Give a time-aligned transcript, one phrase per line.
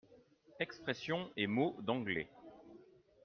[0.59, 2.27] Expressions et mots d'anglais.